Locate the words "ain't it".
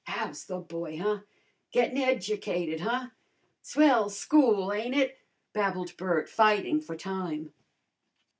4.73-5.19